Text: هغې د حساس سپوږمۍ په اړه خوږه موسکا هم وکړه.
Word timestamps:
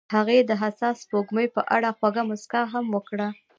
هغې 0.15 0.37
د 0.49 0.51
حساس 0.61 0.97
سپوږمۍ 1.03 1.47
په 1.55 1.61
اړه 1.75 1.89
خوږه 1.97 2.23
موسکا 2.29 2.61
هم 2.73 2.85
وکړه. 2.95 3.27